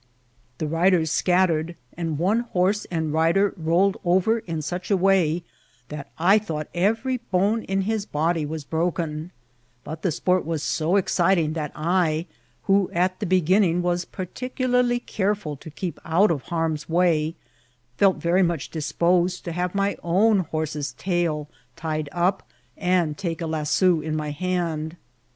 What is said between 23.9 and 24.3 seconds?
in